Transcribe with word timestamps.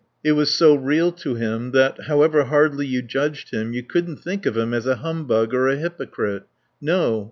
It 0.23 0.31
was 0.31 0.51
so 0.51 0.73
real 0.73 1.11
to 1.11 1.35
him 1.35 1.73
that, 1.73 2.05
however 2.07 2.45
hardly 2.45 2.87
you 2.87 3.03
judged 3.03 3.51
him, 3.53 3.71
you 3.71 3.83
couldn't 3.83 4.17
think 4.17 4.47
of 4.47 4.57
him 4.57 4.73
as 4.73 4.87
a 4.87 4.95
humbug 4.95 5.53
or 5.53 5.67
a 5.67 5.75
hypocrite.... 5.75 6.47
No. 6.81 7.19